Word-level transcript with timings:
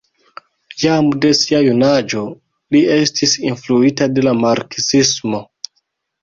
Jam 0.83 1.09
de 1.25 1.29
sia 1.39 1.59
junaĝo 1.65 2.23
li 2.77 2.81
estis 2.95 3.37
influita 3.51 4.09
de 4.15 4.25
la 4.29 4.35
marksismo. 4.41 5.45